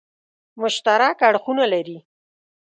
مشترک 0.61 1.17
اړخونه 1.27 1.65
لري. 1.73 1.97